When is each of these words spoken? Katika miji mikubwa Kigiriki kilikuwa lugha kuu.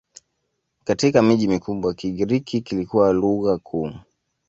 Katika 0.83 1.21
miji 1.21 1.47
mikubwa 1.47 1.93
Kigiriki 1.93 2.61
kilikuwa 2.61 3.13
lugha 3.13 3.57
kuu. 3.57 3.91